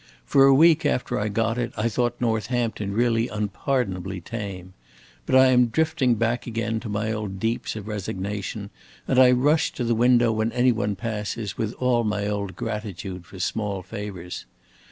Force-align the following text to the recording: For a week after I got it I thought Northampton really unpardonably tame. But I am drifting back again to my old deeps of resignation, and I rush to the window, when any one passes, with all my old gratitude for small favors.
For 0.25 0.45
a 0.47 0.53
week 0.55 0.83
after 0.83 1.19
I 1.19 1.27
got 1.29 1.59
it 1.59 1.71
I 1.77 1.87
thought 1.87 2.19
Northampton 2.19 2.91
really 2.91 3.27
unpardonably 3.27 4.19
tame. 4.19 4.73
But 5.27 5.35
I 5.35 5.49
am 5.49 5.67
drifting 5.67 6.15
back 6.15 6.47
again 6.47 6.79
to 6.79 6.89
my 6.89 7.11
old 7.11 7.39
deeps 7.39 7.75
of 7.75 7.87
resignation, 7.87 8.71
and 9.07 9.19
I 9.19 9.29
rush 9.31 9.71
to 9.73 9.83
the 9.83 9.93
window, 9.93 10.31
when 10.31 10.51
any 10.53 10.71
one 10.71 10.95
passes, 10.95 11.55
with 11.55 11.73
all 11.73 12.03
my 12.03 12.25
old 12.25 12.55
gratitude 12.55 13.27
for 13.27 13.37
small 13.39 13.83
favors. 13.83 14.47